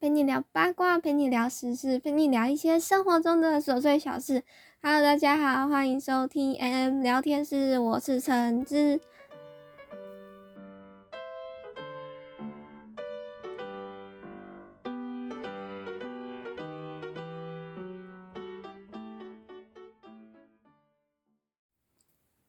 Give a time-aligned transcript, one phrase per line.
[0.00, 4.42] 陪你聊八卦，陪你聊时事，陪你聊一些生活中的琐碎小事。
[4.80, 8.98] Hello，大家好，欢迎收听 AM 聊天室，我是橙子。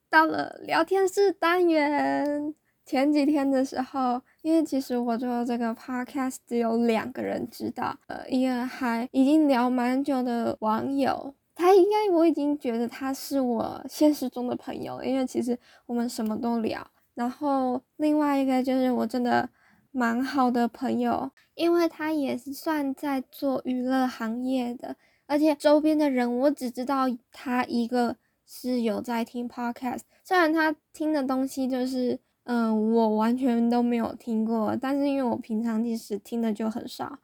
[0.08, 2.54] 到了聊天室单元。
[2.84, 15.56] 前几天的时候，因为其实我做这个 podcast 只有两个人知道，呃，一个还已经聊蛮久的网友，他应该我已经觉得他是我现实中的朋友，因为其实
[15.86, 16.84] 我们什么都聊。
[17.14, 19.48] 然后另外一个就是我真的
[19.92, 32.18] 蛮好的朋友，因为他也是算在做娱乐行业的，而且周边的人我只知道他一个是有在听 podcast，虽然他听的东西就是。
[32.44, 37.18] 嗯，我完全都没有听过，但是因为我平常其实听的就很少，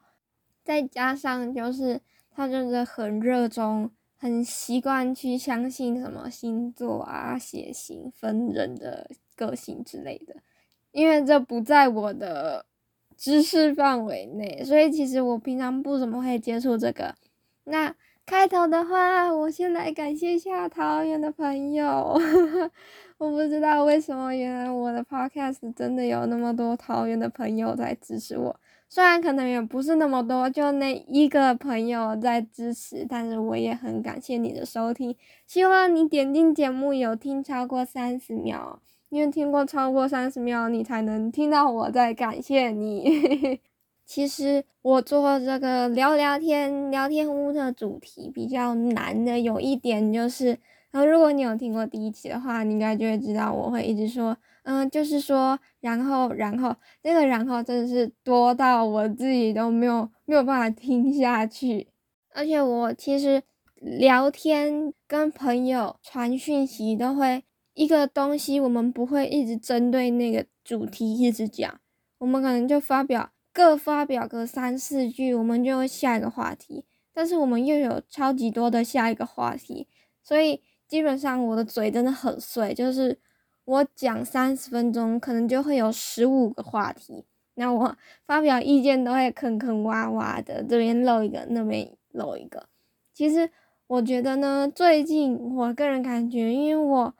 [0.63, 1.99] 再加上就是
[2.31, 10.37] 他就是很热衷，很习惯去相信什么星座啊、血型分人的个性之类的，
[10.91, 12.65] 因为这不在我的
[13.17, 17.15] 知识范围内，所以其实我平常不怎么会接触这个。
[17.65, 17.93] 那
[18.25, 22.17] 开头的话，我先来感谢一下桃园的朋友。
[23.19, 28.57] 我不知道为什么，原来我的 podcast 真的有那么多桃园的朋友在支持我。
[28.87, 35.13] 虽然可能也不是那么多，就那一个朋友在支持，但是我也很感谢你的收听。
[35.45, 43.59] 希望你点进节目有听超过三十秒，因为听过超过三十秒，你才能听到我在感谢你。
[44.07, 50.57] 其实我做这个聊聊天聊天屋的主题比较难的，有一点就是。
[50.91, 61.89] 然后，如果你有听过第一期的话，你应该就会知道我会一直说，嗯，就是说，然后，然后，这个然后真的是多到我自己都没有没有办法听下去。
[62.33, 63.43] 而且我其实
[63.75, 67.43] 聊天跟朋友传讯息都会
[67.75, 71.79] 一个东西，我们不会一直针对那个主题一直讲，
[72.17, 76.83] 我们可能就发表各发表个三四句，我们就会下一个话题。
[77.13, 79.87] 但是我们又有超级多的下一个话题，
[80.23, 80.63] 所以。
[80.89, 83.17] 基本上我的嘴真的很碎，就是
[83.63, 87.23] 我讲三十分钟，可能就会有十五个话题。
[87.53, 87.95] 那我
[88.25, 92.67] 发表意见都会坑坑洼洼的，这边漏一个，那边漏一个。
[93.13, 93.51] 其实
[93.85, 97.13] 我觉得呢，最近我个人感觉，因为我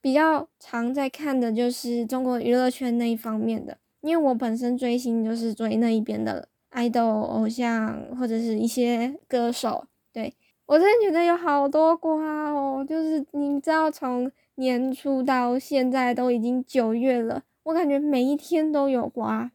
[0.00, 10.34] 比较常在看的就是中国娱乐圈那一方面的，因为我本身追星就是追那一边的爱豆偶像或者是一些歌手，对。
[10.66, 19.52] 我真的觉得有好多瓜哦，就是你知道，从年初到现在都已经九月了，我感觉每一天都有瓜。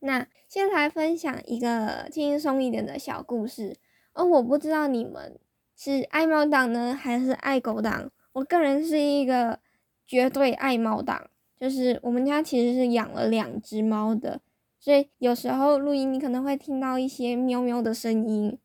[0.00, 3.74] 那先来分享一个轻松一点的小故事，
[4.12, 5.38] 而我不知道你们
[5.74, 8.10] 是爱猫党呢还是爱狗党。
[8.34, 9.60] 我个人是一个
[10.06, 14.42] 绝对爱猫党，就是我们家其实是养了两只猫的，
[14.78, 18.58] 所以有时候录音你可能会听到一些喵喵的声音。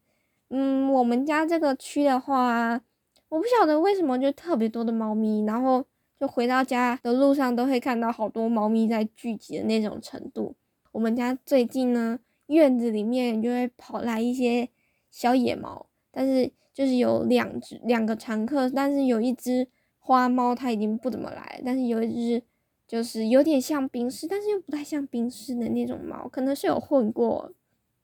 [0.50, 2.82] 嗯，我们家这个区的话，
[3.30, 5.86] 我不晓得为什么就特别多的猫咪，然后
[6.20, 10.56] 就回到家的路上都会看到好多猫咪在聚集的那种程度。
[10.92, 14.70] 我们家最近呢，院子里面就会跑来一些
[15.12, 19.68] 小野猫，但是就是有两只两个常客，但是有一只
[20.00, 22.44] 花猫它已经不怎么来，但是有一只
[22.88, 27.52] 就是有点像冰室，但是又不太像冰室的那种猫，可能是有混过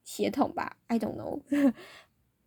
[0.04, 1.40] 血统吧，I don't know。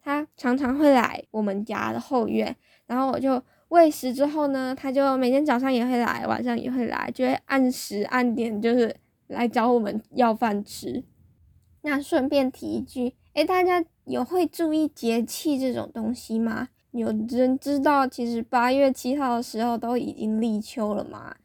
[0.08, 11.04] 它常常会来我们家的后院，然后我就喂食之后呢，它就每天早上也会来，晚上也会来，就会按时按点就是来找我们要饭吃。
[11.82, 16.70] 那顺便提一句，诶，大家有会注意节气这种东西吗？
[16.92, 21.36] 有人知道其实八月七号的时候都已经立秋了吗？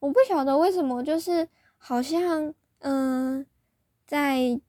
[0.00, 3.46] 我不晓得为什么，就是好像嗯，
[4.06, 4.60] 在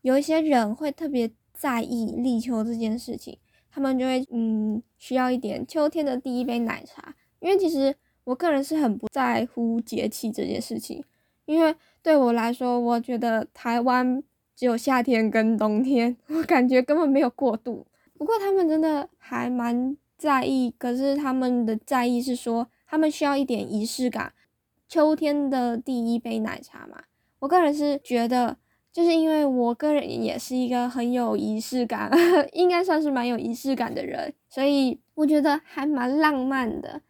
[0.00, 1.30] 有一些人会特别。
[1.62, 3.38] 在意立秋这件事情，
[3.70, 7.14] 他们就会嗯需要一点秋天的第一杯奶茶。
[7.38, 7.94] 因为其实
[8.24, 11.04] 我个人是很不在乎节气这件事情，
[11.44, 11.72] 因为
[12.02, 14.20] 对我来说，我觉得台湾
[14.56, 17.86] 只有夏天跟冬天， 我感觉根本没有过渡。
[18.18, 24.32] 不过他们真的还蛮在意，可是他们的在意是说他们需要一点仪式感，
[24.88, 27.04] 秋天的第一杯奶茶嘛。
[27.38, 28.56] 我个人是觉得。
[28.92, 32.10] 就是因为我个人也是一个很有仪式感，
[32.52, 37.00] 应该算是蛮有仪式感的人，所以我觉得还蛮浪漫的。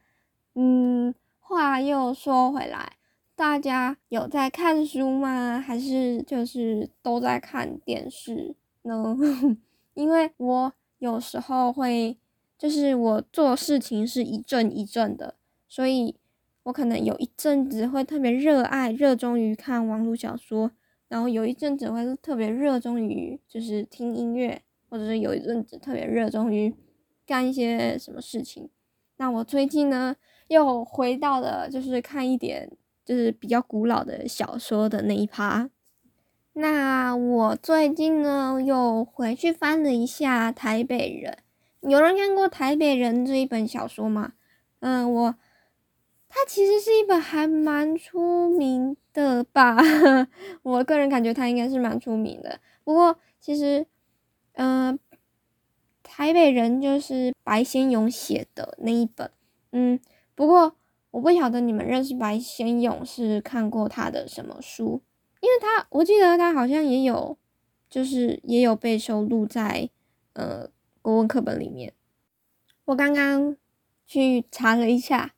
[0.54, 2.92] 嗯，话又说回来，
[3.34, 5.58] 大家有在看书吗？
[5.58, 8.54] 还是就是都在看电视？
[8.82, 9.16] 呢？
[9.94, 12.16] 因为我有时候会，
[12.56, 15.34] 就是我做事情是一阵一阵的，
[15.68, 16.14] 所以
[16.64, 20.70] 我可能有一阵子会特别热爱、热衷于看网络小说，
[21.12, 26.74] 然后有一阵子会是特别热衷于就是听音乐，或者是有一阵子特别热衷于
[27.26, 28.70] 干一些什么事情。
[29.18, 30.16] 那我最近呢，
[30.48, 32.70] 又回到了就是看一点
[33.04, 35.68] 就是比较古老的小说的那一趴。
[36.54, 41.36] 那我最近呢，又回去翻了一下《台北人》，
[41.90, 44.32] 有人看过《台北人》这一本小说吗？
[44.80, 45.34] 嗯，我，
[46.34, 49.76] 它其实是一本还蛮出名的吧，
[50.64, 52.58] 我个人感觉它应该是蛮出名的。
[52.82, 53.86] 不过其实，
[54.54, 54.98] 嗯，
[56.02, 59.30] 《台北人》就是白先勇写的那一本，
[59.72, 60.00] 嗯，
[60.34, 60.74] 不过
[61.10, 65.02] 我不晓得你们认识白先勇是看过他的什么书。
[65.40, 67.36] 因为他，我记得他好像也有，
[67.90, 69.90] 就是也有被收录在
[70.32, 70.70] 呃
[71.02, 71.92] 国文课本里面。
[72.86, 73.54] 我刚刚
[74.06, 75.34] 去查了一下，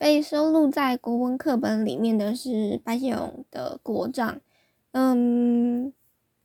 [0.00, 4.34] 被收录在国文课本里面的是白先勇的《国葬》。
[4.92, 5.92] 嗯，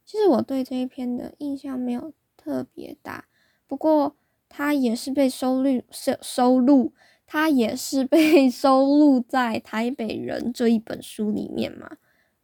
[0.03, 3.23] 其实我对这一篇的印象没有特别大，
[3.65, 4.17] 不过
[4.49, 6.91] 他也是被收录收收录，
[7.25, 11.95] 他也是被 收录在《台北人》这一本书里面嘛。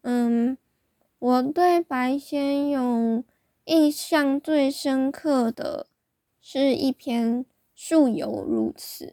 [0.04, 0.58] 嗯，
[1.20, 3.22] 我对白先勇
[3.66, 5.88] 印象最深刻的
[6.40, 7.44] 是一篇
[7.76, 9.08] 《树犹如此》，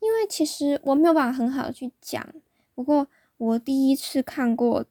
[0.00, 2.26] 因为其实我没有办法很好的去讲。
[2.74, 3.06] 不过
[3.36, 4.84] 我第一次看过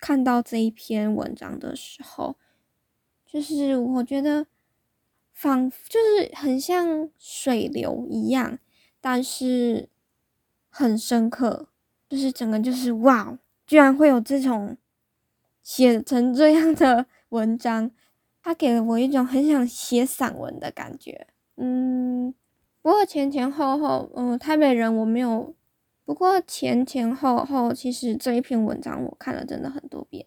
[0.00, 2.36] 看到这一篇文章的时候，
[3.26, 4.46] 就是我觉得
[5.32, 8.58] 仿就是很像水流一样，
[9.00, 9.88] 但是
[10.70, 11.68] 很深刻，
[12.08, 14.76] 就是整个就是哇，居然会有这种。
[15.64, 17.92] 写成这样的 文章，
[18.42, 21.28] 他给了我一种很想写散文的感觉。
[21.54, 22.34] 嗯，
[22.82, 25.54] 不过前前后后，嗯，台北人我没有。
[26.04, 30.26] 不过前前后后，其实这一篇文章我看了真的很多遍。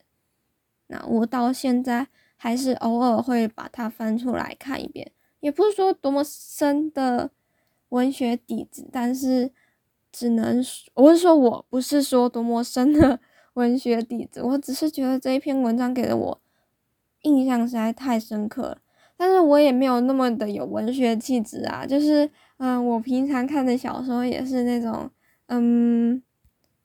[0.87, 2.07] 那我到现在
[2.37, 5.11] 还是偶尔会把它翻出来看一遍，
[5.41, 7.29] 也不是说多么深的
[7.89, 9.51] 文学底子，但是
[10.11, 10.63] 只能
[10.93, 13.19] 我是说我不是说多么深的。
[13.55, 16.41] 文学底子，我只是觉得这一篇文章给了我
[17.21, 18.77] 印象实在太深刻了。
[19.17, 25.09] 但是我也没有那么的有文学气质啊，就是嗯，我平常看的小说也是那种
[25.47, 26.21] 嗯，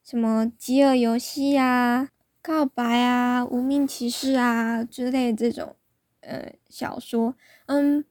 [0.03, 2.05] 什么《饥饿游戏》啊、
[2.43, 5.75] 《告白》啊、《无名骑士》啊之类这种
[6.21, 7.35] 呃小说。
[7.67, 8.05] 嗯，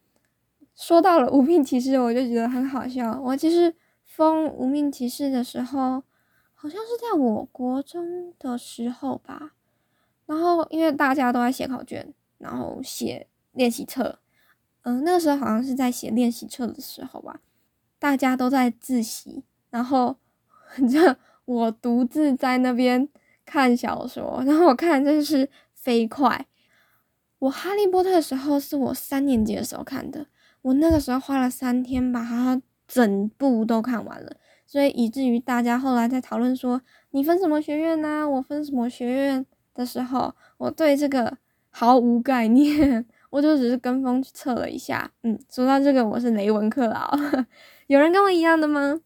[0.76, 3.20] 说到了《无名骑士》，我就觉得很好笑。
[3.22, 6.04] 我其实封《无名骑士》的时候。
[6.62, 9.54] 好像是在我国中的时候吧，
[10.26, 14.20] 然后因为大家都在写考卷，然后写练习册，
[14.84, 17.42] 嗯，那个时候好像是在写练习册的时候吧，
[17.98, 20.18] 大家都在自习，然后
[20.92, 23.10] 这我独自在那边
[23.46, 26.46] 看小说，然后我看真是飞快。
[27.40, 30.28] 我哈利波特的时候是我三年级的时候看的，
[30.62, 34.36] 我那个时候花了三天把它整部都看完了。
[34.68, 36.80] 所以以至于大家后来在讨论说
[37.10, 38.30] 你分什么学院呢？
[38.30, 41.38] 我分什么学院的时候，我对这个
[41.72, 45.12] 毫无概念，我就只是跟风去测了一下。
[45.24, 47.12] 嗯，说到这个，我是雷文克劳，
[47.88, 49.00] 有人跟我一样的吗？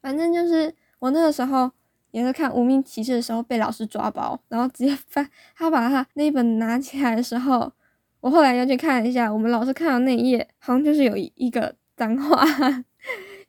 [0.00, 1.70] 反正就是我那个时候
[2.10, 7.72] 也是看《无名骑士》的时候被老师抓包，然后直接翻他把他那一本拿起来的时候，
[8.20, 12.44] 我后来又去看一下，我们老师看到那一页好像就是有一个脏话。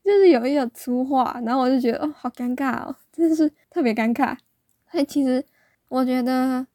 [0.04, 4.36] 就是有一点粗话，然后我就觉得哦，好尴尬哦，真的是特别尴尬。
[4.92, 5.42] 所以其实
[5.88, 6.68] 我觉得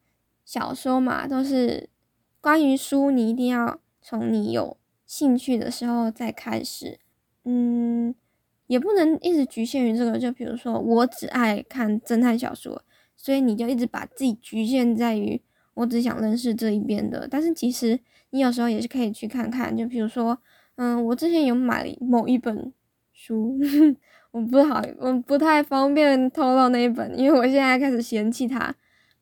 [0.46, 1.86] 小说嘛，都是
[2.48, 6.98] 关于书，你一定要从你有兴趣的时候再开始。
[7.44, 8.14] 嗯，
[8.68, 10.18] 也不能一直局限于这个。
[10.18, 12.82] 就比如说，我只爱看侦探小说，
[13.18, 15.42] 所以你就一直把自己局限在于
[15.74, 17.28] 我只想认识这一边的。
[17.30, 18.00] 但是其实
[18.30, 19.76] 你有时候也是可以去看看。
[19.76, 20.38] 就比如说，
[20.76, 22.72] 嗯，我之前有买某一本。
[23.12, 23.58] 书
[24.32, 28.74] 我不好，我不太方便透露那一本，因为我现在开始嫌弃它。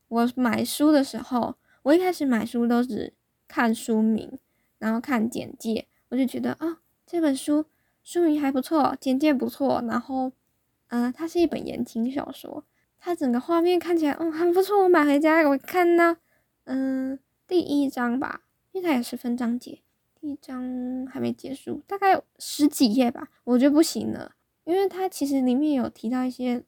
[0.06, 1.56] 我买书的时候，
[1.86, 3.12] 我一开始买书都是
[3.46, 4.38] 看书名，
[4.78, 7.64] 然后看简介，我就觉得啊，这本书
[8.02, 10.32] 书名还不错，简介不错，然后
[10.88, 12.64] 嗯，它是一本言情小说，
[12.98, 16.16] 它整个画面看起来嗯很不错，我买回家我看到
[16.64, 17.16] 嗯
[17.46, 19.78] 第一章吧，因为它也是分章节。
[20.20, 26.64] 第一章还没结束，大概十几页吧，我就不行了，因为它其实里面有提到一些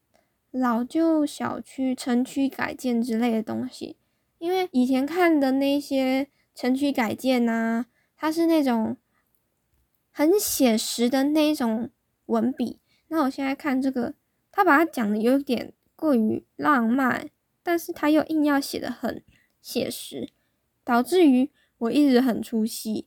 [0.52, 3.96] 老旧小区、城区改建之类的东西。
[4.38, 8.96] 因为以前看的那些城区改建呐，它是那种
[10.10, 11.90] 很写实的那种
[12.26, 12.78] 文笔。
[13.08, 14.14] 那我现在看这个，
[14.50, 17.30] 他把它讲的有点过于浪漫，
[17.62, 19.22] 但是他又硬要写的很
[19.60, 20.30] 写实，
[20.84, 23.06] 导致于我一直很出戏。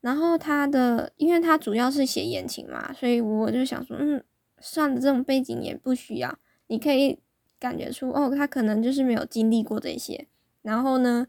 [0.00, 4.24] 然后他的，因为他主要是写言情嘛，所以我就想说，嗯，
[4.60, 6.38] 算了，这种背景也不需要，
[6.68, 7.18] 你可以
[7.58, 10.28] 感觉出，哦，他可能就是没有经历过这些。
[10.68, 11.26] 然后呢，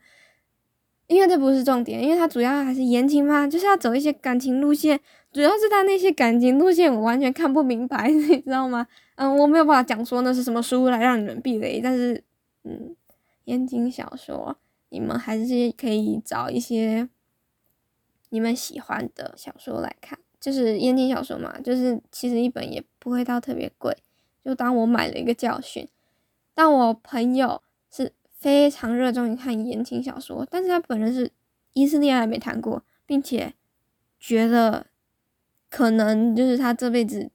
[1.07, 4.99] 因为这不是重点，因为他主要还是言情嘛，就是要走一些感情路线。
[5.31, 8.85] 主要是他那些感情路线我完全看不明白， 你知道吗？
[9.15, 12.23] 嗯，我没有办法讲说那是什么书来让你们避雷，但是，
[12.63, 12.95] 嗯，
[13.45, 14.57] 言情小说
[14.89, 17.07] 你们还是可以找一些。
[18.31, 23.97] 你们喜欢的小说来看，就是言情小说嘛，就是其实一本也不会到特别贵，
[24.45, 25.87] 就当我买了一个教训。
[26.53, 27.63] 但我朋友
[28.39, 31.31] 非常热衷于看言情小说，但是他本人是
[31.73, 33.53] 一次恋爱没谈过，并且
[34.19, 34.87] 觉得
[35.69, 37.29] 可能就是他这辈子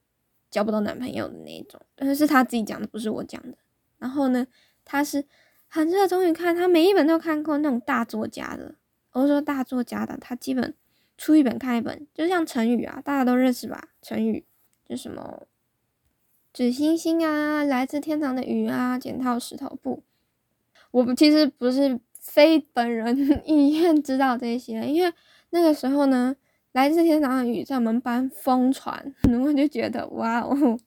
[0.51, 3.57] 交不到男朋友的那种，但是他自己讲的，不是我讲的。
[3.99, 4.47] 然后呢，
[4.85, 5.25] 他是
[5.69, 8.75] 很热衷于看，他每一本都看过那种大作家的，
[9.11, 10.75] 欧洲大作家的，他基本。
[11.17, 13.91] 出一本看一本，就像成语啊，大家都认识吧？
[14.03, 14.45] 成语
[14.85, 15.47] 就什么
[16.53, 20.03] “纸星星”啊，“来自天堂的鱼”啊，“剪刀石头布”。
[20.95, 25.13] 我其实不是非本人 意愿知道这些，因为
[25.51, 26.37] 那个时候呢
[26.71, 30.79] ，“来自天堂的雨”在我们班疯传，我就觉得哇哦，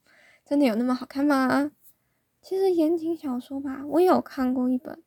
[0.46, 1.70] 真的有那么好看吗？
[2.40, 4.98] 其实言情小说吧，我有看过一本，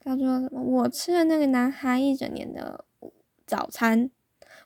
[0.00, 0.60] 叫做什么？
[0.60, 2.84] 我吃了那个男孩一整年的。
[3.46, 4.10] 早餐，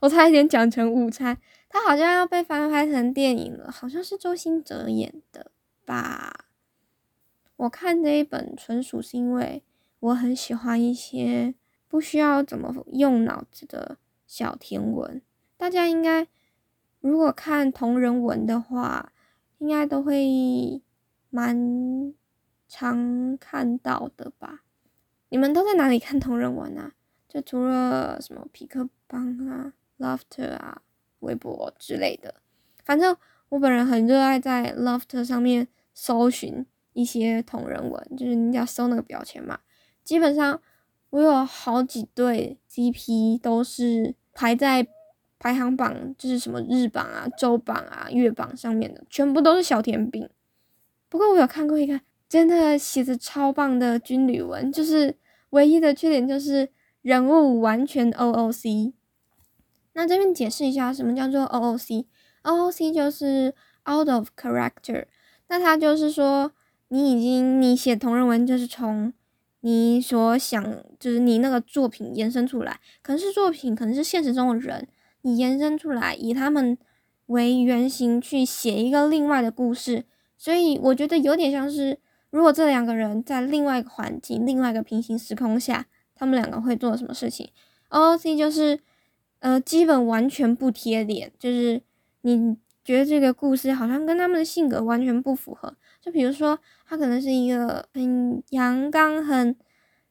[0.00, 1.36] 我差一点讲成午餐。
[1.68, 5.50] 它好像要被翻拍成电影了，好像是周星哲演的
[5.84, 6.47] 吧。
[7.58, 9.62] 我看这一本纯属是因为
[10.00, 11.54] 我很喜欢一些
[11.88, 15.20] 不需要怎么用脑子的小甜文。
[15.56, 16.28] 大家应该
[17.00, 19.12] 如果看同人文的话，
[19.58, 20.80] 应该都会
[21.30, 22.14] 蛮
[22.68, 24.62] 常看到的吧？
[25.30, 26.92] 你们都在哪里看同人文啊？
[27.28, 30.82] 就除了什么皮克邦啊、Lofter 啊、
[31.18, 32.36] 微博之类的，
[32.84, 33.16] 反正
[33.48, 36.64] 我本人很热爱在 Lofter 上面搜寻
[36.98, 39.58] 一些同人文，就是你要搜那个标签嘛。
[40.02, 40.60] 基本上
[41.10, 44.86] 我有好几对 CP 都是排在
[45.38, 50.28] 排行榜，就是什么日榜啊、周榜啊、月榜上面的，全部都是小甜饼。
[51.08, 55.16] 不过我有看过一个真的写的超棒的军旅文，就是
[55.50, 56.70] 唯一的缺点就是。
[57.00, 58.92] 人物完全 OOC，
[59.92, 63.54] 那这边解释一下什么叫做 OOC？OOC 就是
[63.88, 65.06] out of character，
[65.46, 66.52] 那它就是说
[66.88, 69.12] 你已经你写同人文就是从
[69.60, 70.62] 你所想
[70.98, 74.86] 就是你那个作品延伸出来，可能是作品，可能是现实中的人，
[75.22, 76.76] 你延伸出来以他们
[77.26, 80.04] 为原型去写一个另外的故事，
[80.36, 81.98] 所以我觉得有点像是
[82.30, 85.86] 如果这两个人在另外一个环境、另外一个平行时空下。
[86.20, 87.48] 他们两个会做什么事情
[87.90, 88.80] ？OOC 就是，
[89.38, 91.80] 呃，基本完全不贴脸，就是
[92.22, 95.76] 你觉得这个故事好像跟他们的性格完全不符合。
[96.08, 99.54] 就比如说，他可能是一个很阳刚、很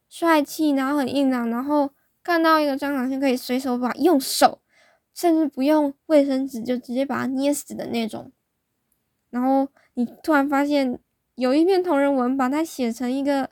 [0.07, 1.89] 帅气，然后很硬朗，然后
[2.21, 4.61] 看到一个蟑螂就可以随手把用手，
[5.15, 8.31] 甚至不用卫生纸就直接把它捏死的那种。
[9.31, 10.99] 然后你突然发现
[11.33, 13.49] 有一篇同人文把它写成一个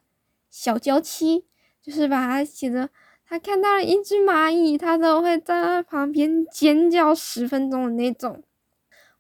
[0.50, 1.46] 小娇妻。
[1.82, 2.90] 就是把它写的，
[3.28, 8.42] 他看到了一只蚂蚁，他都会在旁边尖叫十分钟的那种。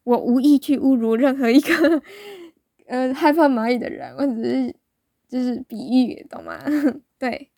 [0.03, 2.01] 我无意去侮辱任何一个，
[2.88, 4.75] 呃，害怕蚂蚁的人，我只是
[5.27, 6.60] 就是比喻，懂吗？
[7.20, 7.51] 对。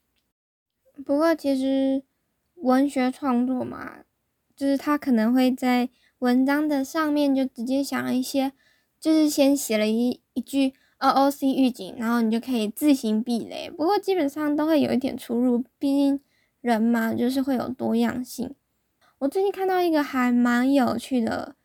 [1.05, 2.03] 不过其实
[2.55, 3.99] 文学创作嘛，
[4.55, 8.51] 就是他可能会在文章的上面就直接想一些，
[8.99, 10.73] 就是先写了一一句。
[10.99, 13.69] OOC 预警，然后你就可以自行避雷。
[13.69, 16.19] 不过基本上都会有一点出入，毕竟
[16.59, 18.55] 人嘛，就是会有多样性。
[19.19, 21.55] 我最近看到一个还蛮有趣的，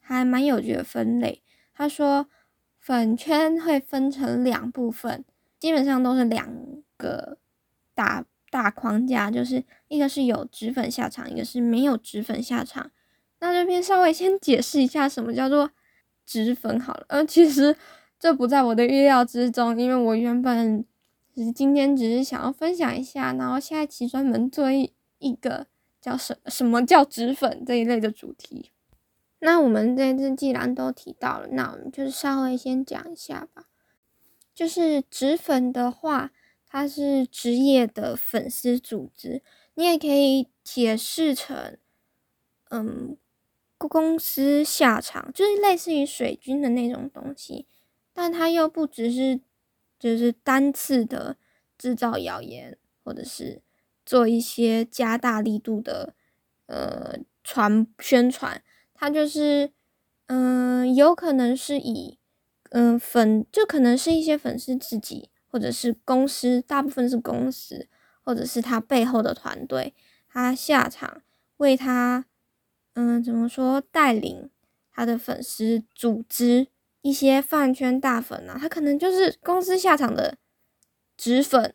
[0.00, 1.44] 还蛮有趣的分类。
[1.72, 2.26] 他说
[2.86, 5.24] 粉圈会分成两部分，
[5.58, 6.48] 基本上都是两
[6.96, 7.36] 个
[7.96, 12.92] 大大框架，就是一个是有脂粉下场，一个是没有脂粉下场。
[13.40, 15.72] 那这边稍微先解释一下什么叫做
[16.24, 17.04] 脂粉好了。
[17.08, 17.74] 呃，其实。
[18.18, 20.82] 这不在我的预料之中，因为我原本
[21.34, 25.66] 只是今天只是想要分享一下，然后下一期专门做一一个
[26.00, 28.70] 叫什什么叫脂粉这一类的主题。
[29.38, 33.66] 那我们这次既然都提到了，那我们就是稍微先讲一下吧。
[34.54, 36.32] 就是脂粉的话，
[36.66, 39.42] 它是职业的粉丝组织，
[39.74, 41.76] 你也可以解释成，
[42.70, 43.18] 嗯，
[43.76, 47.66] 公司下场，就是类似于水军的那种东西，
[48.14, 49.40] 但它又不只是，
[49.98, 51.36] 就是单次的
[51.76, 53.60] 制造谣言，或者是
[54.06, 56.14] 做一些加大力度的，
[56.64, 58.62] 呃，传宣传，
[58.96, 59.70] 它就是，
[60.26, 62.18] 嗯，有可能是以，
[62.70, 67.88] 嗯，粉，就可能是一些粉丝自己，或者是公司，大部分是公司。
[68.28, 69.94] 或者是他背后的团队，
[70.28, 71.22] 他下场
[71.58, 72.24] 为他，
[72.94, 74.50] 嗯，怎么说，带领
[74.90, 76.66] 他的粉丝组织
[77.02, 80.38] 一些饭圈大粉啊，他可能就是公司下场的
[81.16, 81.72] 纸粉，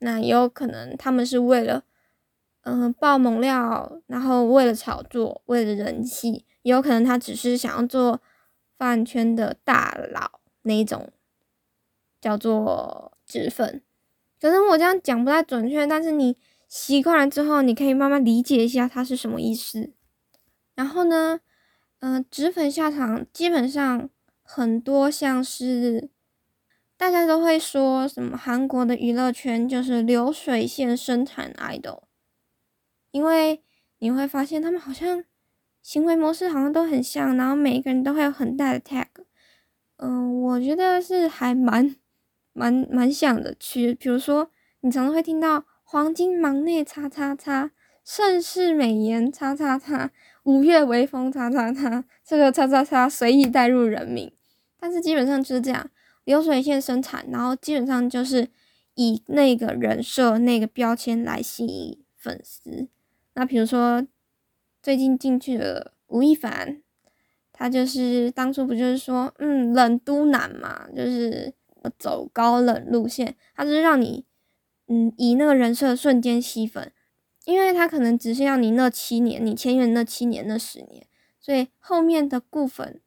[0.00, 1.84] 那有可能他们是为了，
[2.62, 8.20] 嗯，爆猛料，然后为了炒作，为了人气，也有可能他只是想要做
[8.76, 11.12] 饭圈的大佬那一种，
[12.20, 13.80] 叫做纸粉。
[14.40, 16.36] 可能我这样讲不太准确，但是你
[16.68, 19.92] 习惯了之后，你可以慢慢理解一下它是什么意思。
[20.74, 21.40] 然后呢，
[22.00, 24.10] 嗯，脂粉下场基本上
[24.42, 26.10] 很多像是
[26.96, 32.04] 大家都会说什么韩国的娱乐圈就是流水线生产 idol，
[33.10, 33.62] 因为
[33.98, 35.24] 你会发现他们好像
[35.84, 39.06] 行为模式好像都很像，然后每一个人都会有很大的 tag。
[39.98, 41.94] 嗯，我觉得是还蛮。
[42.56, 44.48] 蛮蛮像的，去比如说，
[44.82, 47.72] 你常常会听到黄金忙内叉叉叉，
[48.04, 50.12] 盛世美颜叉叉叉，
[50.44, 54.32] 五月微风叉叉叉，这个叉叉叉随意带入人名，
[54.78, 55.90] 但是基本上就是这样，
[56.22, 58.46] 流水线生产，然后基本上就是
[58.94, 62.86] 以那个人设、那个标签来吸引粉丝。
[63.34, 64.06] 那比如说
[64.84, 66.80] 最近进去的吴亦凡，
[67.52, 71.52] 他就是当初不就是说，嗯，冷都男嘛，就是。
[71.98, 74.24] 走高冷路线，他就是让你，
[74.88, 76.90] 嗯，以那个人设瞬间吸粉，
[77.44, 81.06] 因为他可能只是要你那七年，你签约那七年、那十年，
[81.38, 83.02] 所以后面的固粉，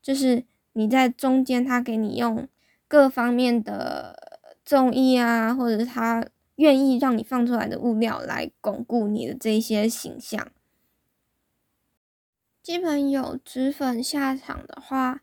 [0.00, 2.46] 就是你在中间，他给你用
[2.86, 4.16] 各方面的
[4.64, 10.46] 综艺啊，或者是他愿意让你放出来的物料来巩固你的这些形象。
[12.62, 15.20] 基本有脂粉下场的话。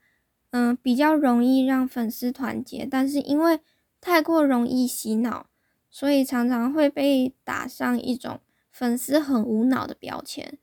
[0.52, 3.60] 嗯，比较容易让粉丝团结，但是因为
[4.02, 5.46] 太过容易洗脑，
[5.92, 8.40] 所以常常会被打上一种
[8.72, 10.58] 粉丝很无脑的标签。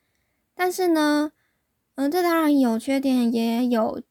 [0.53, 1.31] 但是呢，
[1.95, 4.01] 嗯，这当然有缺点，也有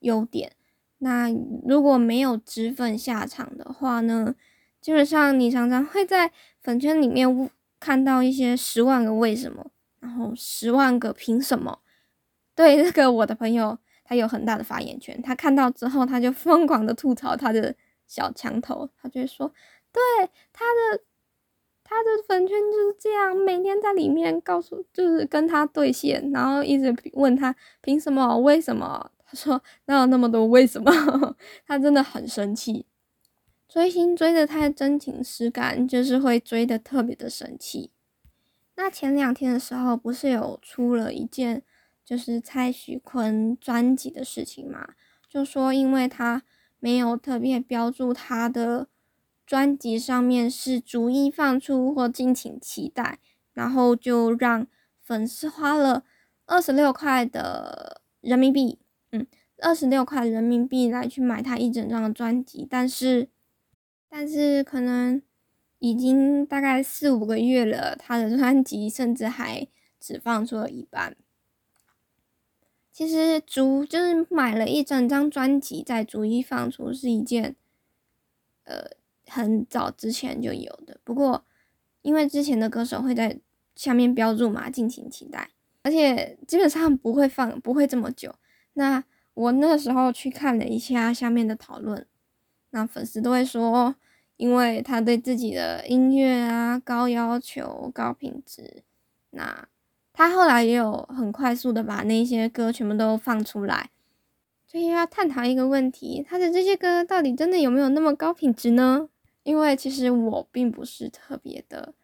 [0.00, 0.56] 优点。
[0.98, 1.30] 那
[1.64, 4.34] 如果没有脂粉下场的话呢，
[4.80, 7.48] 基本上你常常会在粉圈里面
[7.78, 11.80] 看到一些十万个为什么，然后十万个凭什么。
[12.54, 13.78] 对，这个我的朋友。
[14.10, 17.74] 他有很大的发言权，他看到之后，他就疯狂的吐槽他的
[18.06, 19.52] 小墙头，他就会说，
[19.92, 20.00] 对
[20.50, 21.02] 他的
[21.84, 29.10] 他的粉圈就是这样，每天在里面告诉，就是跟他对线，然后一直问他凭什么，为什么？
[29.26, 30.90] 他说哪有那么多为什么？
[31.68, 32.86] 他真的很生气，
[33.68, 37.90] 追星追的太真情实感，就是会追的特别的生气。
[38.78, 41.62] 那前两天的时候，不是有出了一件。
[42.04, 44.94] 就是蔡徐坤专辑的事情嘛，
[45.28, 46.42] 就说因为他
[46.78, 48.88] 没有特别标注他的
[49.44, 53.18] 专辑上面是逐一放出或敬请期待，
[53.52, 54.66] 然后就让
[55.02, 56.02] 粉丝花了
[56.46, 58.78] 二十六块的人民币，
[59.12, 59.26] 嗯，
[59.58, 63.28] 二十六块人民币来去买他一整张的专辑，但是
[64.08, 65.20] 但是可能
[65.78, 69.66] 已经大概四五个月了，他的专辑甚至还
[70.00, 71.16] 只放出了一半。
[72.92, 77.54] 其实逐就是买了一整张专辑再逐一放出是一件，
[78.64, 78.90] 呃，
[79.28, 80.98] 很早之前就有的。
[81.04, 81.44] 不过
[82.02, 83.38] 因为之前的歌手会在
[83.76, 85.50] 下面标注嘛，敬请期待，
[85.82, 88.34] 而且基本上不会放，不会这么久。
[88.72, 92.04] 那我那时候去看了一下下面的讨论，
[92.70, 93.94] 那粉丝都会说，
[94.38, 98.82] 因为他对自己的音乐啊高要求、高品质，
[99.32, 99.68] 那。
[100.20, 103.90] 他后来也有很快速的把那些歌全部都放出来，
[104.66, 109.08] 所以要探讨一个问题：他的这些歌到底真的有没有那么高品质呢？
[109.44, 111.94] 因为其实我并不是特别的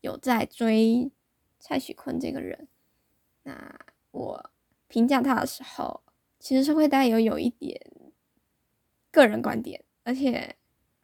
[0.00, 1.10] 有在追
[1.60, 2.66] 蔡徐坤这个人，
[3.42, 3.78] 那
[4.12, 4.50] 我
[4.86, 6.00] 评价他的时候，
[6.40, 7.78] 其实是会带有有一点
[9.10, 10.56] 个人观点，而且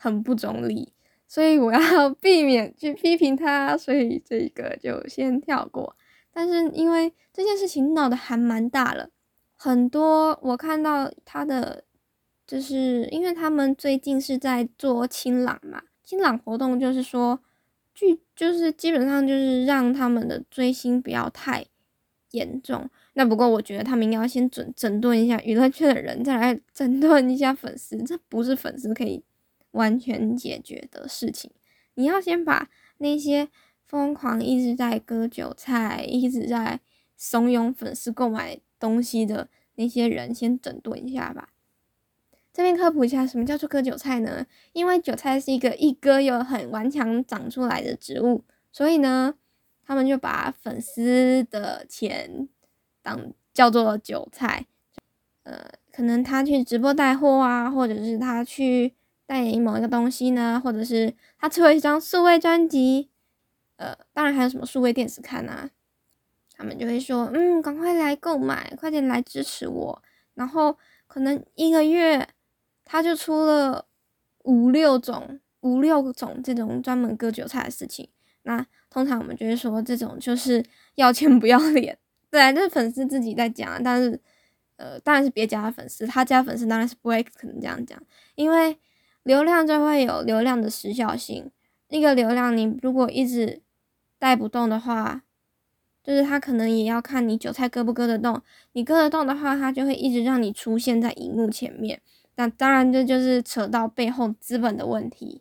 [0.05, 0.93] 很不中立，
[1.27, 5.97] 所以我要 避免去批评他，所以这个就先跳过。
[6.31, 9.09] 但是因为这件事情闹得还蛮大了，
[9.57, 11.85] 很多我看到他的，
[12.47, 17.41] 就是因为他们最近是在做清朗嘛，清朗活动就是说，
[17.95, 21.65] 剧就是基本上就是让他们的追星不要太
[22.33, 22.91] 严重。
[23.15, 29.23] 那不过我觉得他们应该要先整整顿一下娱乐圈的人，再来整顿一下粉丝，这不是粉丝可以
[29.75, 31.53] 完全解决的事情。
[31.95, 33.49] 你要先把那些
[33.87, 36.81] 疯狂一直在割韭菜、一直在
[37.17, 41.51] 怂恿粉丝购买东西的那些人先整顿一下吧。
[42.53, 44.47] 这边科普一下，什么叫做割韭菜呢？
[44.73, 49.35] 因为韭菜是一个一割又很顽强长出来的植物，所以呢，
[49.85, 52.49] 他们就把粉丝的钱。
[53.07, 54.65] 当叫做韭菜，
[55.43, 58.95] 呃，可能他去直播带货啊，或者是他去
[59.27, 63.09] 代言某一个东西呢，或者是他出了一张数位专辑，
[63.77, 65.71] 呃，当然还有什么数位电视看啊，
[66.57, 70.03] 他们就会说，嗯，赶快来购买，快点来支持我。
[70.35, 72.29] 然后可能一个月
[72.85, 73.87] 他就出了
[74.43, 78.09] 五六种、五六种这种专门割韭菜的事情。
[78.43, 80.63] 那通常我们就会说，这种就是
[80.97, 81.97] 要钱不要脸。
[82.31, 84.21] 对啊，就是粉丝自己在讲，但是，
[84.77, 87.97] 呃，当然是别家的粉丝，他家粉丝当然是不会可能这样讲，
[88.35, 88.77] 因为
[89.25, 91.51] 流量就会有流量的时效性，
[91.89, 93.61] 那个流量你如果一直
[94.19, 95.23] 带不动的话，
[96.03, 98.41] 就是他可能也要看你韭菜割不割得动，
[98.73, 102.01] 你割得动的话，他就会一直让你出现在荧幕前面，
[102.37, 105.41] 那当然这就是扯到背后资本的问题。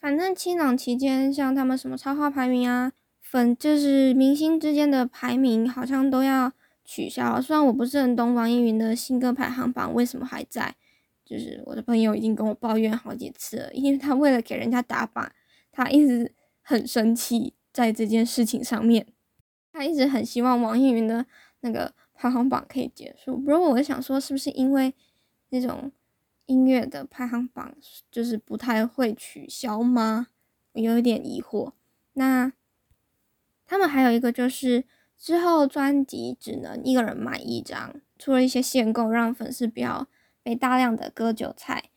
[0.00, 2.92] 反正清朗期间，像他们什么超话排名啊。
[3.20, 6.50] 粉就是明星之间的排名好像都要
[6.84, 10.74] 取消，虽然我不是很懂网易云的新歌排行榜为什么还在，
[11.30, 15.30] 就是我的朋友已经跟我抱怨好几次了，因为他为了给人家打榜，
[15.70, 19.06] 他一直很生气在这件事情上面，
[19.72, 21.24] 他一直很希望网易云的
[21.60, 23.36] 那个排行榜可以结束。
[23.36, 24.92] 不过我想说，是不是因为
[25.50, 25.92] 那种
[26.46, 27.76] 音乐的排行榜
[28.10, 30.26] 就是不太会取消吗？
[30.72, 31.72] 我有一点疑惑。
[32.14, 32.52] 那。
[33.72, 34.82] 他们还有一个就是
[35.16, 40.08] 之后专辑只能一个人买一张，出了一些限购，让粉丝不要
[40.42, 41.90] 被大量的割韭菜。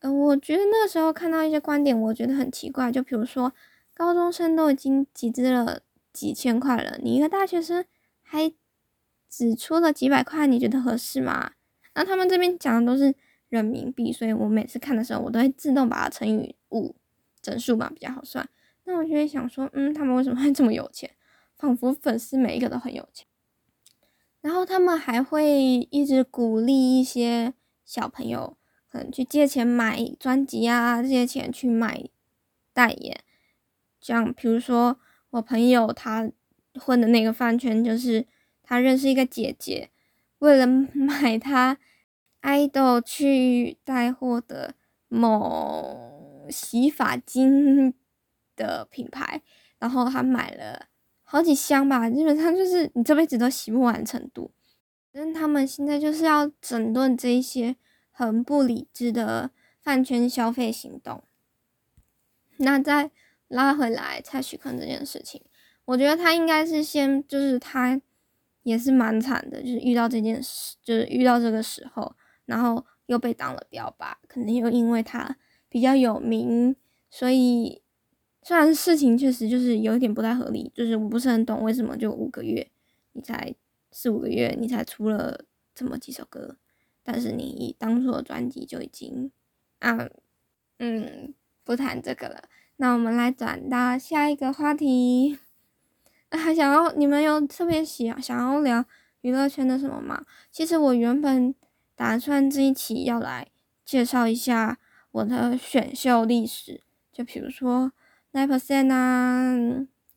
[0.00, 2.90] 嗯，我觉得那个时候看到一些观点，我觉得很奇怪。
[2.90, 3.52] 就比如说，
[3.92, 7.84] 高中生都已经集资了几千块了，你一个大学生
[8.22, 8.52] 还
[9.28, 11.52] 只出了几百块，你觉得合适吗？
[11.94, 13.14] 那他们这边讲的都是
[13.48, 16.96] 人民币，所以我每次看的时候，我都会自动把它乘以五，
[17.42, 18.48] 整数嘛比较好算。
[18.84, 21.10] 那我就会想说，嗯，他们为什么会这么有钱？
[21.58, 23.26] 仿佛粉丝每一个都很有钱。
[24.40, 28.56] 然后他们还会一直鼓励一些小朋友，
[28.88, 32.08] 可能去借钱买专辑啊，借钱去买
[32.72, 33.20] 代言。
[34.00, 34.98] 像比如说
[35.30, 36.30] 我朋友他
[36.74, 38.26] 混的那个饭圈，就是
[38.62, 39.90] 他认识一个姐姐，
[40.38, 41.78] 为了买他
[42.40, 44.74] 爱豆去带货的
[45.08, 47.94] 某洗发精。
[48.56, 49.40] 的品牌，
[49.78, 50.88] 然后他买了
[51.32, 54.50] 好几箱吧，基本上就是你这辈子都洗不完程度。
[55.12, 57.76] 反正他们现在就是要整顿这一些
[58.10, 61.22] 很不理智的饭圈消费行动。
[62.56, 63.12] 那再
[63.46, 65.40] 拉回来蔡徐坤这件事情，
[65.84, 68.02] 我觉得他应该是先，就是他
[68.64, 72.12] 也是蛮惨的，就是遇到这件事，就是遇到这个时候，
[72.46, 75.36] 然后又被当了标靶，可能又因为他
[75.68, 76.74] 比较有名，
[77.08, 77.82] 所以。
[78.42, 82.70] 虽然事情确实就是有一点不太合理，就是我不是很懂为什么就五个月，
[83.12, 83.54] 你才
[83.92, 86.56] 四五个月你才出了这么几首歌，
[87.02, 89.30] 但是你当初的专辑就已经
[89.80, 90.08] 啊，
[90.78, 92.44] 嗯，不谈这个了。
[92.76, 95.38] 那我们来转到下一个话题，
[96.30, 98.82] 还 想要你们有特别喜想要聊
[99.20, 100.24] 娱乐圈的什么吗？
[100.50, 101.54] 其实我原本
[101.94, 103.48] 打算这一期要来
[103.84, 104.78] 介绍一下
[105.10, 106.80] 我的选秀历史，
[107.12, 107.92] 就比如说。
[108.32, 109.52] Nine percent 啊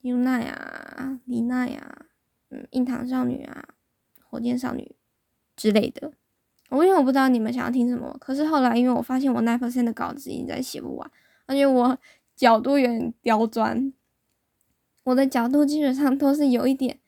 [0.04, 2.06] ，UNI 啊，李奈啊，
[2.50, 3.70] 嗯，硬糖少女啊，
[4.24, 4.96] 火箭少女
[5.56, 6.12] 之类的。
[6.70, 11.12] 我因为我不知道你们想要听什么，可是后来因为我发现我 nine percent 的稿子已经在写不完，
[11.46, 11.98] 而且我
[12.36, 13.94] 角度有点刁钻，
[15.04, 17.00] 我的角度基本上都是有一点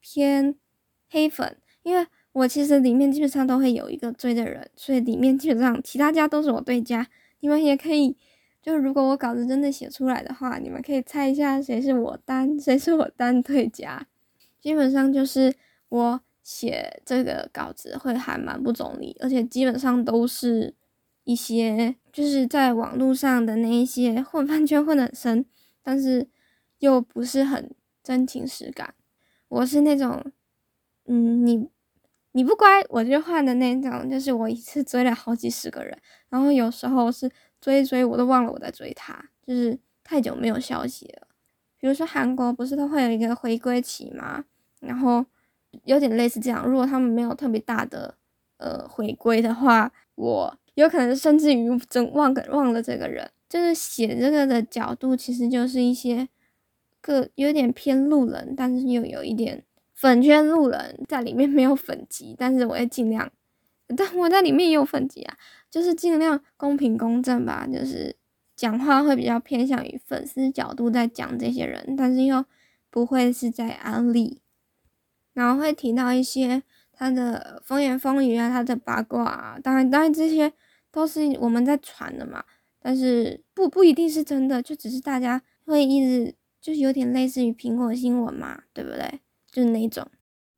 [0.00, 0.54] 偏
[1.08, 7.08] 黑粉，因为我其实里面基本上都会有一个追的人，所以里面基本上其他家都是我对家，
[7.40, 8.16] 你们也可以。
[8.62, 14.06] 就如果我稿子真的写出来的话，你们可以猜一下谁是我单，谁是我单对家。
[14.60, 15.54] 基本上就是
[15.88, 20.74] 我写这个稿子会还蛮不中立，而且基本上都是
[21.24, 25.46] 一些就是在网络上的那一些混饭圈混的深，
[25.82, 26.28] 但是
[26.80, 27.70] 又不是很
[28.02, 28.92] 真情实感。
[29.48, 30.22] 我是那种，
[31.06, 31.66] 嗯，你
[32.32, 37.30] 你不乖我就换的那种，就是我一次追了好几十个人，然后有时候是。
[37.60, 41.26] 追追我都忘了我在追他，就是太久没有消息了。
[41.78, 44.44] 比如说韩国不是都会有一个回归期吗？
[44.80, 45.24] 然后
[45.84, 48.14] 有点类似这样，如果他们没有特别大的
[48.58, 53.30] 呃回归的话，我有可能甚至于真忘个忘了这个人。
[53.48, 56.28] 就是写这个的角度，其实就是一些
[57.00, 63.32] 个有点偏路人，但是又有一点粉圈路人在里面没有粉级，但是我会尽量，
[63.96, 65.36] 但我在里面也有粉级啊，
[65.70, 68.16] 就是尽量公平公正吧，就是
[68.56, 72.44] 讲话会比较偏向于粉丝角度在讲这些人，但是又
[72.90, 74.40] 不会是在安利，
[75.32, 80.52] 然后会提到一些他的风言风语啊，他的八卦啊，当然当然这些
[80.90, 82.44] 都是我们在传的嘛。
[82.82, 89.20] 但是不不一定是真的，就只是大家会一直就是有点类似于苹果新闻嘛，对不对？
[89.50, 90.06] 就是那种。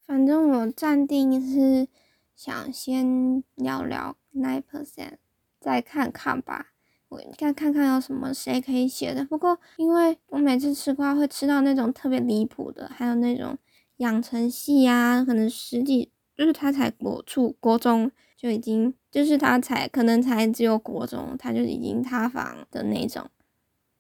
[0.07, 1.89] 反正我暂定是
[2.35, 5.15] 想先聊聊 nine percent，
[5.61, 6.69] 再看看吧。
[7.09, 9.25] 我再看看有什么谁可以写的。
[9.25, 13.59] 不过因为我每次吃瓜会吃到那种特别离谱的，还有那种
[13.99, 18.95] 养成系啊，可能十几就是他才国初国中就已经。
[19.13, 23.29] 就是他才可能才只有国中，他就已经塌房的那种，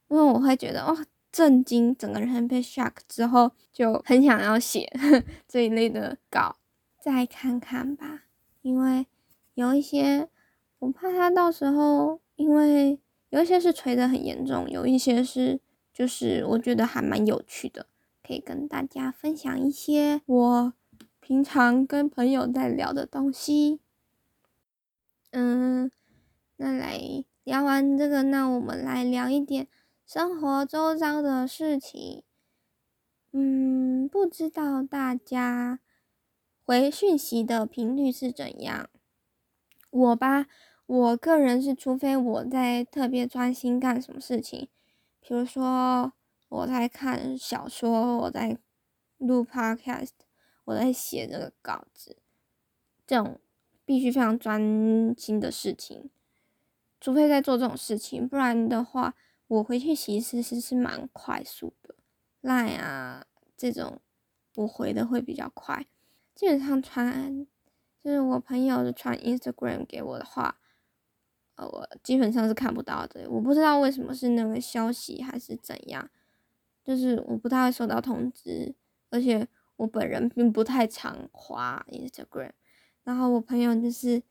[0.08, 4.90] 因为我会觉得哇震惊，整个人被 shock 之后就很想要写
[5.46, 6.56] 这一类的稿，
[7.02, 8.26] 再看看吧。
[8.60, 9.08] 因为
[9.54, 10.28] 有一些
[10.78, 15.60] 我怕他到时候，因为有一些是锤得很严重，有一些是
[15.92, 17.86] 就是我觉得还蛮有趣的，
[18.22, 20.72] 可以跟大家分享一些我
[21.18, 23.80] 平常跟朋友在聊的东西。
[25.32, 25.90] 嗯，
[26.58, 27.00] 那来
[27.42, 29.66] 聊完这个，那我们来聊一点
[30.06, 32.22] 生活周遭的事情。
[33.32, 35.80] 嗯，不知道大家
[36.72, 38.88] 回讯息的频率是怎样？
[39.90, 40.46] 我吧，
[40.86, 44.70] 我个人是，除非我在特别专心干什么事情，
[45.20, 46.14] 比如说
[46.48, 48.56] 我在看小说，我在
[49.18, 50.12] 录 podcast，
[50.64, 52.16] 我在写这个稿子，
[53.06, 53.38] 这种。
[53.84, 56.08] 必须非常专心的事情，
[57.00, 59.14] 除非在做这种事情，不然的话，
[59.48, 61.96] 我回去其实是是蛮快速的。
[62.40, 64.00] Line 啊这种，
[64.54, 65.84] 我回的会比较快。
[66.34, 67.46] 基本上传，
[68.02, 70.58] 就是我朋友传 Instagram 给我的话，
[71.56, 73.30] 呃，我基本上是看不到的。
[73.30, 76.10] 我不知道为什么是那个消息还是怎样，
[76.82, 78.74] 就是我不太会收到通知，
[79.10, 82.52] 而且我本人并不太常滑 Instagram。
[83.04, 84.22] 然后我朋友就是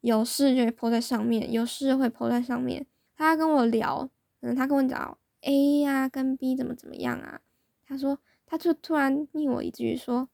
[0.00, 2.86] 有事就会抛在上面，有事会抛在上面。
[3.16, 4.08] 他跟我聊，
[4.40, 7.40] 嗯，他跟我讲 A 呀跟 B 怎么怎么样啊？
[7.84, 10.28] 他说他就突然命我一句说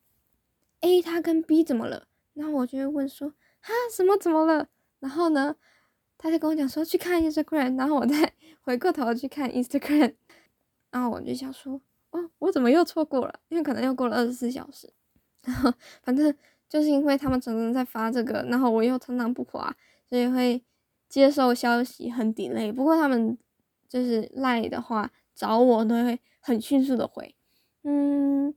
[0.80, 2.06] A 他跟 B 怎么了？
[2.34, 4.68] 然后我就会问说哈什么怎么了？
[5.00, 5.56] 然后呢，
[6.18, 10.14] 他就跟我讲说去看 Instagram，然后我再 回过头去看 Instagram，
[10.90, 13.40] 然后我就想说哦，我怎么又错过了？
[13.48, 14.92] 因为可能又过了二十四小时，
[15.44, 16.34] 然后反正。
[16.68, 19.72] 就是因为他们常常在发这个，然后我又常常不滑，
[20.04, 20.60] 所以会
[21.08, 22.72] 接受消息很 delay。
[22.72, 23.38] 不过他们
[23.88, 27.36] 就是赖的话找我都会很迅速的回，
[27.84, 28.52] 嗯，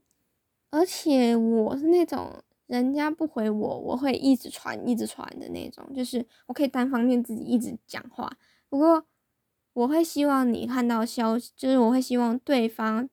[0.70, 8.32] 而且我是那种人家不回我，我会一直传一直传的那种，就是我可以单方面自己一直讲话。
[8.68, 9.04] 不过
[9.72, 13.08] 我会希望你看到消息，就是我会希望对方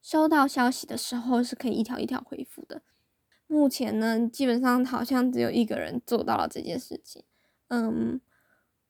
[0.00, 2.82] 收到消息的时候是可以一条一条回复的。
[3.46, 7.22] 目前呢，基本上好像只有一个人做到了这件事情。
[7.68, 8.20] 嗯，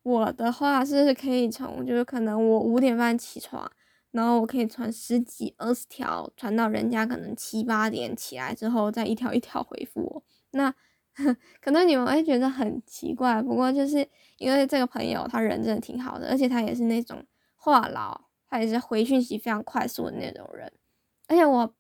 [0.03, 3.71] 我的话是可以从，就是可能我五点半起床，
[4.13, 10.23] 然后我可以传十几、二十条，传到人家可能七八点起来之后，再一条一条回复我。
[10.53, 10.73] 那
[11.61, 18.17] 可能你们会觉得很奇怪，不过就是因为这个朋友他人真的挺好的，而且他也是那种话痨，
[18.49, 20.73] 他也是回讯息非常快速的那种人，
[21.27, 21.75] 而且我。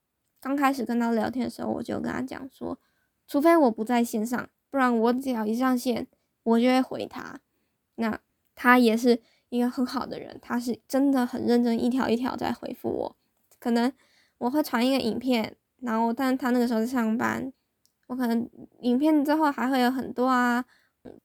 [0.44, 2.76] 刚开始跟他聊天的时候，我就跟他讲说，
[3.28, 6.08] 除非我不在线上，不然我只要一上线，
[6.42, 7.38] 我就会回他。
[7.94, 8.18] 那
[8.56, 13.16] 他也是一个很好的人，他是真的很认真，一条一条在回复我。
[13.58, 13.92] 可能
[14.38, 17.52] 我会传一个影片，然后但他那个时候在上班，
[18.06, 18.48] 我可能
[18.80, 20.64] 影片之后还会有很多啊，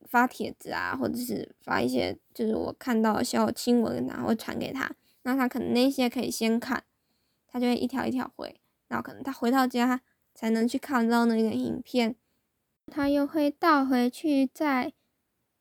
[0.10, 4.92] 发帖子啊，或者是发一些就是我看到小新闻，然后传给他，
[5.24, 6.84] 那他可能那些可以先看，
[7.48, 8.60] 他就会一条一条回。
[8.90, 10.02] 然后可能他回到家
[10.36, 12.18] 才能去看到那个影片，
[12.88, 14.92] 他又会倒回去再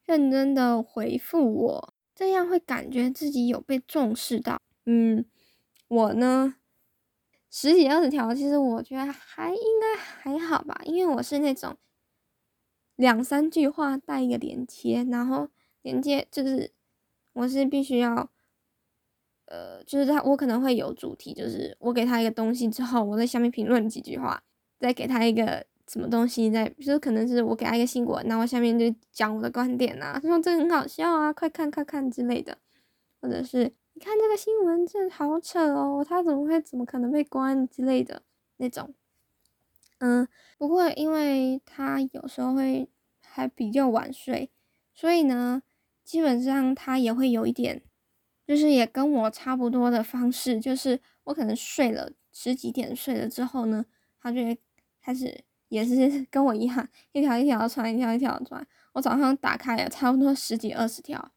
[0.04, 4.60] 认真的回复我，这样会感觉自己有被重视到。
[4.86, 5.24] 嗯，
[5.86, 6.56] 我呢
[7.50, 11.76] 十几二十条，其实我觉得还应该还好吧，因为我是那种
[12.96, 15.48] 两三句话带一个连接，然后
[15.82, 16.72] 连接就是
[17.34, 18.30] 我是必须要
[19.44, 24.42] 呃，就是他我可能会有主题，就是我给他一个东西之后，我在下面评论几句话，
[24.78, 32.58] 再给他一个什么东西，在就是可能是我给他一个新闻，然后下面就讲我的观点啊，他说这很好笑啊，快看快看之类的，
[33.20, 38.22] 或者是你看这个新闻，这好扯哦，他怎么会怎么可能被关之类的
[38.56, 38.92] 那种。
[39.98, 42.88] 嗯，不过因为他有时候会
[43.22, 44.50] 还比较晚睡，
[44.92, 45.62] 所以呢，
[46.04, 47.80] 基本上他也会有一点，
[48.46, 53.86] 就是也跟我差不多的方式，就是我可能睡了十几点睡了之后呢，
[54.20, 54.58] 他就会
[55.00, 58.66] 开始也是跟我一样，一条一条传，一条一条传。
[58.92, 61.32] 我早上打开了差不多十几二十条，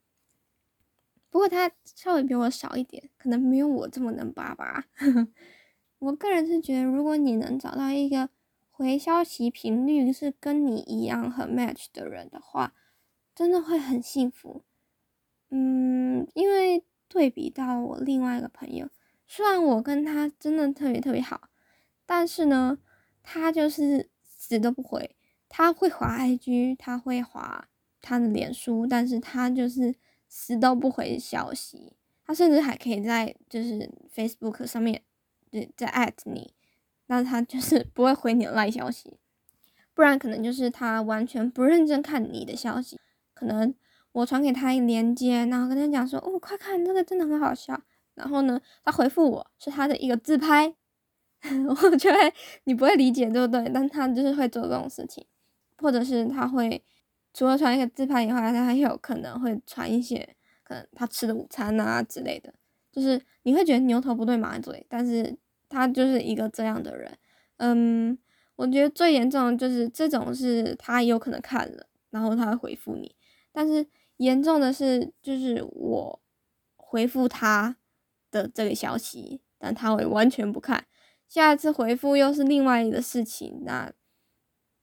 [1.29, 4.85] 不过他稍微比我少一点，可能没有我这么能叭叭。
[5.99, 8.29] 我个人是觉得，如果你能找到一个。
[8.71, 12.73] 回消息频率是跟你一样很 match 的人的话，
[13.35, 14.63] 真的会很幸福。
[15.49, 18.87] 嗯，因为对比到我另外一个朋友，
[19.27, 21.49] 虽然我跟他真的特别特别好，
[22.05, 22.77] 但是呢，
[23.21, 24.09] 他就是
[24.49, 25.15] 死都不回。
[25.47, 27.67] 他会滑 IG，他会滑
[28.01, 29.93] 他的脸书，但是他就是
[30.27, 31.93] 死都不回消息。
[32.25, 35.03] 他甚至还可以在就是 Facebook 上面，
[35.51, 36.53] 对，在 at 你。
[37.07, 39.17] 那他就是不会回你的赖消息，
[39.93, 42.99] 不然可能就是他完全不认真看你的消息。
[43.33, 43.73] 可能
[44.11, 47.79] 我传给他一连接，然后跟他讲说：“哦，快看这个真的很好笑。”
[48.13, 50.75] 然后呢，他回复我是他的一个自拍，
[51.67, 52.17] 我觉得
[52.65, 53.69] 你不会理解，对不对？
[53.73, 55.25] 但他就是会做这种事情，
[55.77, 56.83] 或者是他会
[57.33, 62.53] 除了传一个自拍以外，他还有可能会传一些可能他吃的午餐啊之类的，
[62.91, 65.37] 就是你会觉得牛头不对马嘴，但是。
[65.71, 67.15] 他就是一个这样的人，
[67.57, 68.17] 嗯，
[68.55, 73.15] 我觉得最严重就是这种是他有可能看了，然后他会回复你，
[73.51, 73.85] 但是
[74.17, 76.19] 严重的是就是我
[76.75, 77.77] 回复他
[78.31, 80.83] 的这个消息，但他会完全不看，
[81.29, 83.93] 下一次回复又是另外一个事情，那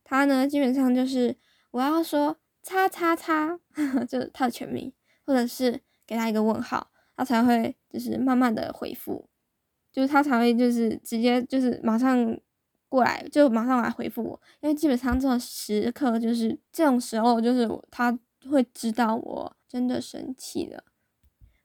[0.05, 1.37] 他呢基本上就是
[1.73, 3.59] 我要说叉叉叉，
[4.09, 4.93] 就是他的全名，
[5.27, 9.29] 或者是给他一个问号，他才会就是慢慢的回复。
[9.93, 12.39] 就是他才会就是直接就是马上
[12.87, 18.17] 过来就马上来回复我，因为基本上这种时刻就是这种时候就是他
[18.51, 20.85] 会知道我真的生气了。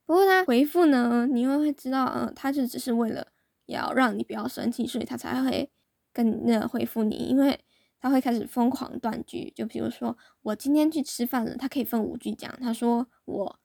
[0.06, 3.28] 不过他回复呢，你会会知道，嗯，他就只是为了
[3.72, 5.72] 要让你不要生气，所以他才会
[6.14, 7.60] 跟那回复你，因为
[8.00, 9.52] 他会开始疯狂断句。
[9.56, 12.52] 就比如说我今天去吃饭了，他可以分五句讲。
[12.60, 13.60] 他说我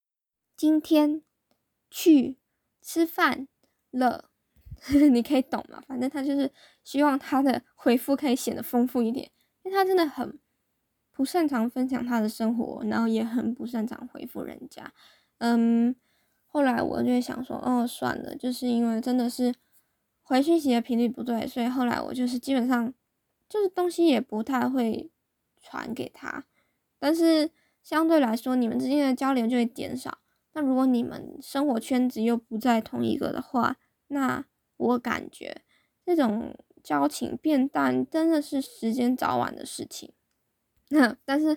[0.57, 1.23] 今天
[1.90, 2.38] 去
[2.81, 3.49] 吃饭
[3.90, 4.31] 了。
[5.11, 5.83] 你可以懂吗？
[5.88, 6.53] 反正他就是
[6.85, 9.31] 希望他的回复可以显得丰富一点，
[9.62, 10.38] 因为他真的很
[11.11, 14.92] 不擅长分享他的生活，然后也很不擅长回复人家。
[15.38, 15.97] 嗯，
[16.45, 19.55] 后来我就想说，哦，算了，就是因为真的是
[20.29, 22.93] 回讯息的频率不对，所以后来我就是基本上
[23.49, 25.09] 就是东西也不太会
[25.62, 26.45] 传给他。
[26.99, 27.49] 但是
[27.81, 30.19] 相对来说，你们之间的交流就会减少。
[30.55, 33.77] 那如果你们生活圈子又不在同一个的话，
[34.09, 34.45] 那
[34.77, 35.62] 我感觉
[36.05, 40.12] 这种交情变淡，真的是时间早晚的事情。
[40.89, 41.57] 那 但是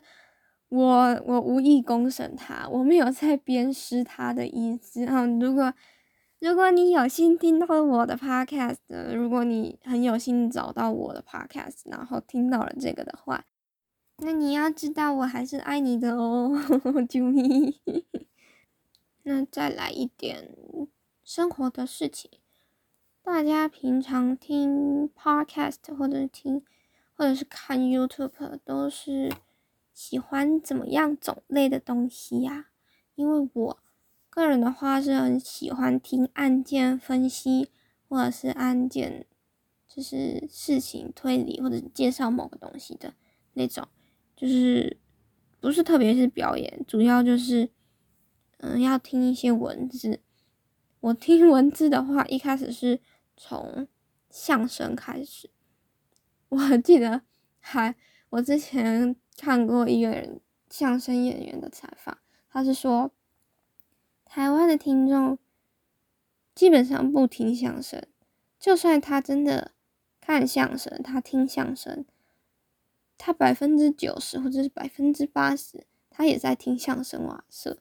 [0.67, 5.25] 我我无意公审他，我没有在鞭尸他的意思啊。
[5.41, 5.73] 如果
[6.39, 8.77] 如果你有幸听到了我的 podcast，
[9.13, 13.43] 如果你很有幸找到我的 podcast，然后听到了这个的话，
[14.19, 16.57] 那你要知道我还是爱你的哦，
[17.09, 17.75] 救命！
[19.23, 20.55] 那再来一点
[21.23, 22.31] 生活的事情。
[23.21, 26.63] 大家平常听 podcast 或者听，
[27.15, 29.29] 或者是看 YouTube 都是
[29.93, 32.67] 喜欢怎么样种类的东西呀？
[33.15, 33.77] 因为我
[34.29, 37.69] 个人的话是很喜欢听案件分析，
[38.07, 39.25] 或者是案件
[39.87, 43.13] 就是事情推理或者介绍某个东西的
[43.53, 43.87] 那种，
[44.35, 44.97] 就是
[45.59, 47.69] 不是特别是表演，主要就是
[48.57, 50.19] 嗯要听一些文字。
[50.99, 52.99] 我听文字的话，一开始是。
[53.41, 53.87] 从
[54.29, 55.49] 相声开始，
[56.49, 57.21] 我记得
[57.61, 57.95] 还
[58.31, 62.17] 我之前看过一个人相声演员的采访，
[62.49, 63.13] 他是说
[64.31, 65.39] 台湾的听众
[66.53, 68.05] 基本上不听相声，
[68.59, 69.71] 就算他真的
[70.21, 72.05] 看相声，他听相声，
[73.17, 77.79] 他百分之九十或者是百分之八十，他也在听相声瓦舍。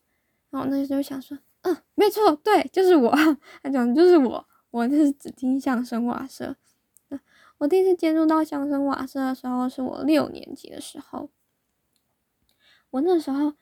[0.49, 3.15] 然后那时候想说，嗯，没错，对，就是我，
[3.63, 4.49] 他讲就是我。
[4.71, 6.57] 我就是只听相声瓦舍。
[7.57, 11.31] 我第一次接触到相声瓦舍的时候，是我六年级的时候。
[12.91, 13.55] 我那时候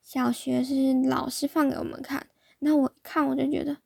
[0.00, 2.26] 小学是老师放给我们看，
[2.64, 3.76] 那我看我就觉得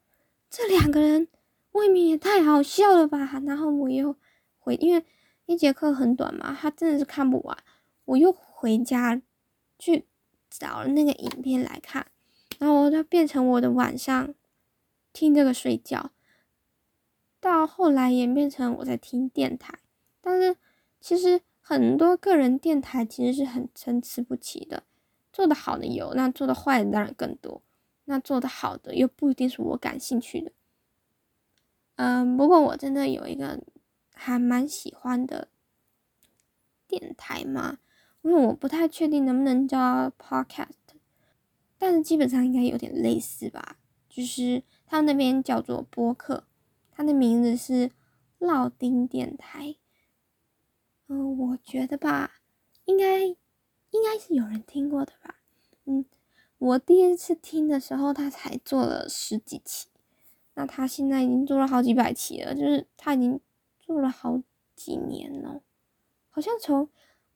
[0.49, 1.27] 这两个人
[1.73, 3.43] 未免也太好笑了吧！
[3.45, 4.15] 然后我又
[4.61, 5.05] 回，因为
[5.47, 7.59] 一节课很短嘛，他真的是看不完，
[8.05, 9.21] 我又回家
[9.79, 10.07] 去
[10.49, 12.07] 找了那个影片来看，
[12.59, 14.33] 然后我就变成我的晚上
[15.13, 16.13] 听这个睡觉，
[17.41, 19.81] 到后来演变成我在听电台，
[20.21, 20.57] 但是
[21.01, 24.85] 其实很多个人电台其实是很参差不齐的。
[25.31, 27.63] 做的好的有，那做的坏的当然更多。
[28.09, 30.51] 那做的好的又不一定是我感兴趣的。
[31.97, 33.63] 嗯，不过我真的有一个
[34.15, 35.49] 还蛮喜欢的
[36.87, 37.79] 电台嘛，
[38.23, 40.69] 因为我不太确定能不能叫 podcast，
[41.77, 43.79] 但是基本上应该有点类似吧。
[44.09, 46.45] 就是他那边叫做播客，
[46.91, 47.91] 它的名字是
[48.41, 49.77] 烙丁电台。
[51.09, 52.41] 嗯，我觉得吧，
[52.87, 53.37] 应该。
[53.91, 55.37] 应该是有人听过的吧，
[55.87, 56.05] 嗯，
[56.59, 59.89] 我第一次听的时候，他才做了十几期，
[60.55, 63.41] 那他现在已经做了好几百期了，就是他已经
[63.79, 64.43] 做了好
[64.75, 65.63] 几年了，
[66.31, 66.89] 好像从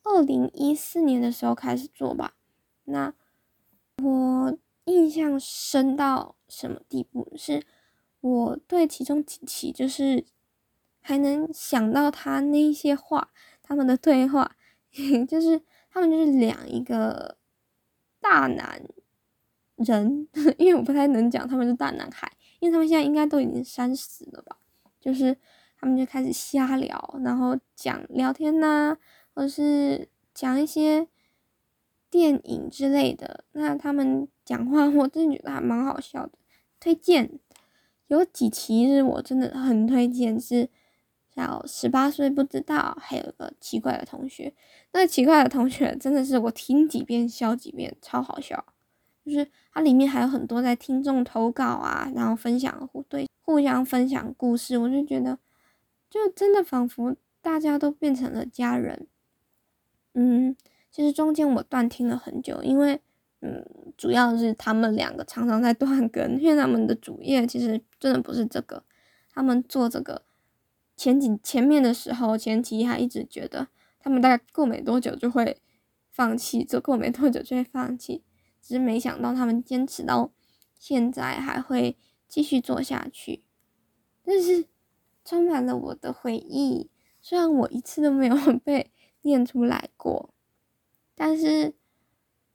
[0.02, 2.34] 二零一四年的时候开始做吧。
[2.84, 3.14] 那
[4.02, 7.32] 我印象深到什么地步？
[7.36, 7.64] 是
[8.20, 10.24] 我对其中几期就是
[11.00, 13.30] 还能想到他那些话，
[13.62, 14.56] 他们的对话，
[15.28, 15.62] 就是。
[15.94, 17.36] 他们就是两一个
[18.18, 18.82] 大男
[19.84, 20.28] 人，
[20.58, 22.30] 因为我不太能讲他们是大男孩，
[22.60, 24.56] 因为他们现在应该都已经三十了吧。
[25.00, 25.36] 就是
[25.78, 28.96] 他们就开始瞎聊，然后讲聊天呐，
[29.34, 31.08] 或者是讲一些
[32.10, 33.44] 电影之类的。
[33.52, 36.32] 那他们讲话，我真的觉得还蛮好笑的。
[36.78, 37.38] 推荐
[38.06, 40.68] 有几期是我真的很推荐，是。
[41.34, 44.52] 叫十八岁不知道，还有个奇怪的同学。
[44.92, 48.66] 那个奇怪的同学真的是我听几遍笑几遍，超好笑。
[49.24, 55.38] 就是它里面还有很多在听众投稿啊，然后分享互对互相分享故事，我就觉得
[56.10, 59.06] 就真的仿佛大家都变成了家人。
[60.14, 60.56] 嗯，
[60.90, 63.00] 其实中间我断听了很久，因为
[63.40, 63.64] 嗯，
[63.96, 68.84] 主要是他们两个常常在断更，因为他们的主业其实真的不是这个，
[69.32, 70.22] 他们做这个。
[70.94, 73.66] 前几前面的时候，前期还一直觉得
[73.98, 75.60] 他们大概过没多久就会
[76.10, 78.22] 放弃，就过没多久就会放弃。
[78.62, 80.30] 只是没想到他们坚持到
[80.78, 81.98] 现在还会
[82.28, 83.42] 继续做下去，
[84.22, 84.66] 但是
[85.24, 86.88] 充满了我的回忆。
[87.20, 88.90] 虽然我一次都没有 被
[89.20, 90.32] 念出来过，
[91.14, 91.74] 但是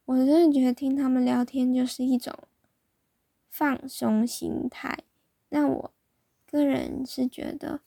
[0.05, 2.34] 我真的觉得听他们聊天就是一种
[3.49, 5.03] 放松心态。
[5.49, 5.93] 那我
[6.49, 7.82] 个人是觉得。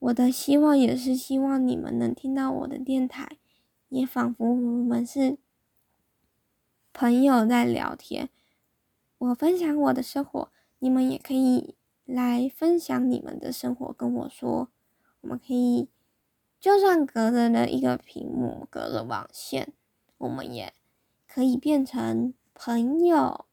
[0.00, 3.36] 我的希望也是希望你们能听到我的电台，
[3.90, 5.36] 也仿佛我们是
[6.92, 8.30] 朋友在聊天。
[9.18, 14.68] 我分享我的生活，你们也可以来分享你们的生活，跟我说。
[15.22, 15.88] 我们可以，
[16.58, 19.74] 就算隔着的一个屏幕，隔着网线，
[20.16, 20.72] 我们也
[21.28, 23.44] 可以变成朋友。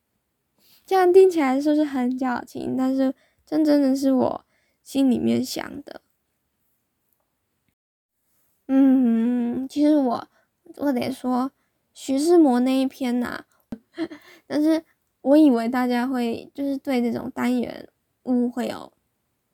[0.85, 2.77] 这样听起来是不是很矫情？
[2.77, 3.13] 但是
[3.45, 4.45] 真真的是我
[4.81, 6.01] 心里面想的。
[8.67, 10.27] 嗯，其实我
[10.77, 11.51] 我得说
[11.99, 13.43] 徐志摩那一篇呐，
[14.45, 14.85] 但是
[15.21, 17.89] 我以为大家会就是对这种单元
[18.25, 18.93] 误会哦，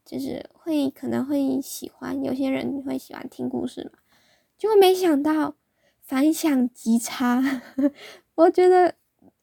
[0.03, 3.99] 就是会可能会喜欢，有些人会喜欢听故事嘛，
[4.57, 5.55] 结果没想到
[6.01, 7.41] 反响极差。
[8.35, 8.93] 我觉得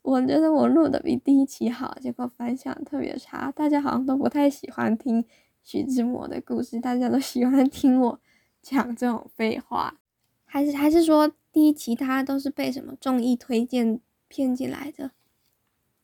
[0.02, 5.24] 我觉得我录的比第一期好，结果反响特别差，大家好像都不太喜欢听
[5.62, 8.20] 徐志摩的故事，大家都喜欢听我。
[8.60, 9.98] 讲这种废话，
[10.44, 15.10] 还是还是说第一期他都是被什么综艺推荐骗进来的？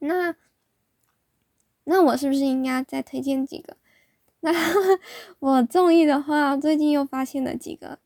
[0.01, 0.34] 那
[1.84, 3.76] 那我是不是应该再推荐几个？
[4.40, 4.53] 那
[5.38, 7.99] 我综艺的话，最近又发现了几个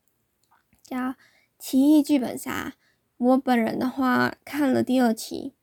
[0.83, 0.97] 叫
[1.57, 2.73] 《奇异剧本杀》。
[3.17, 5.53] 我本人的话看了第二期，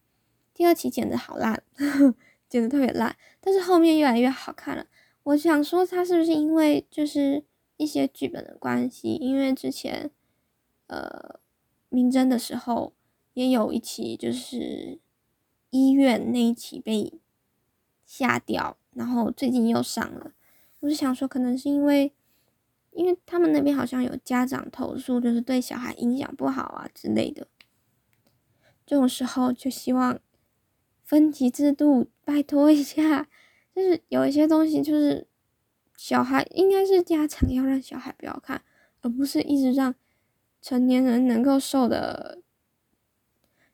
[0.54, 1.62] 第二期剪的好烂，
[2.48, 4.86] 剪的特别烂，但是后面越来越好看了。
[5.22, 7.44] 我想说，他是不是因为就是？
[7.80, 10.10] 一些剧本的关系，因为之前，
[10.88, 11.38] 呃，
[11.88, 12.92] 明侦的时候
[13.34, 14.98] 也有一起，就是
[15.70, 17.20] 医院那一起被
[18.04, 20.32] 下掉，然后最近又上了。
[20.80, 22.12] 我是想说，可能是因为，
[22.92, 27.46] 因为他们那边好像有家长投诉，就是对小孩影响不好啊之类的。
[28.86, 30.18] 这种时候就希望
[31.02, 33.28] 分级制度，拜托一下，
[33.74, 35.26] 就是有一些东西就是。
[36.00, 38.62] 小孩应该是家长要让小孩不要看，
[39.00, 39.92] 而不是一直让
[40.60, 42.40] 成年人能够受的，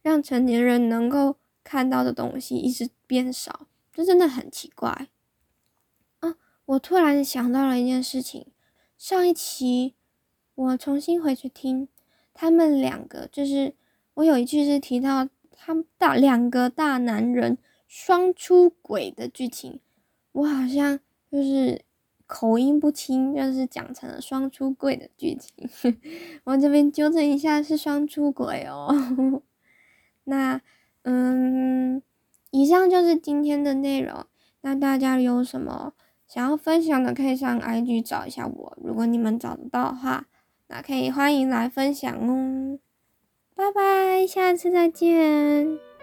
[0.03, 5.09] 让成年人能够看到的东西一直变少，这真的很奇怪。
[6.20, 8.47] 啊我突然想到了一件事情，
[8.97, 9.95] 上一期
[10.55, 11.89] 我重新回去听，
[12.32, 13.74] 他们两个就是
[14.14, 19.80] 我有一句是提到他们大两个大男人双出轨的剧情，
[20.32, 21.85] 我好像就是
[22.35, 25.55] 口音不清，就是讲成了双出轨的剧情，
[26.43, 28.93] 我这边纠正一下是双出轨哦。
[30.26, 30.61] 那
[31.03, 32.03] 嗯，
[32.51, 34.26] 以上就是今天的内容。
[34.62, 35.93] 那大家有什么
[36.26, 38.78] 想要分享的，可以上 IG 找一下我。
[38.82, 40.26] 如果你们找得到的话，
[40.66, 42.80] 那可以欢迎来分享哦。
[43.55, 45.94] 拜拜，下次再见。